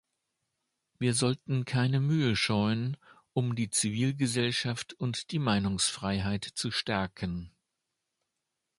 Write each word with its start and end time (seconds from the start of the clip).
Wir 0.97 1.13
sollten 1.13 1.63
keine 1.63 1.99
Mühe 1.99 2.35
scheuen, 2.35 2.97
um 3.33 3.53
die 3.55 3.69
Zivilgesellschaft 3.69 4.93
und 4.93 5.29
die 5.29 5.37
Meinungsfreiheit 5.37 6.43
zu 6.43 6.71
stärken. 6.71 7.51